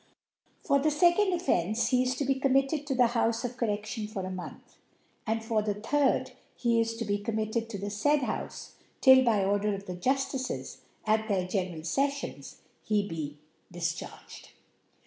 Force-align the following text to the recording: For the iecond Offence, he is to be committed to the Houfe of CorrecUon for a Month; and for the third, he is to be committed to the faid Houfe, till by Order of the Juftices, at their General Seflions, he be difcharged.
For 0.63 0.79
the 0.79 0.89
iecond 0.89 1.35
Offence, 1.35 1.89
he 1.89 2.01
is 2.01 2.15
to 2.15 2.25
be 2.25 2.33
committed 2.39 2.87
to 2.87 2.95
the 2.95 3.09
Houfe 3.09 3.43
of 3.45 3.55
CorrecUon 3.55 4.09
for 4.09 4.23
a 4.25 4.31
Month; 4.31 4.77
and 5.27 5.43
for 5.45 5.61
the 5.61 5.75
third, 5.75 6.31
he 6.55 6.79
is 6.81 6.95
to 6.97 7.05
be 7.05 7.19
committed 7.19 7.69
to 7.69 7.77
the 7.77 7.91
faid 7.91 8.21
Houfe, 8.21 8.71
till 8.99 9.23
by 9.23 9.45
Order 9.45 9.75
of 9.75 9.85
the 9.85 9.93
Juftices, 9.95 10.77
at 11.05 11.27
their 11.27 11.47
General 11.47 11.83
Seflions, 11.83 12.55
he 12.81 13.07
be 13.07 13.37
difcharged. 13.71 14.47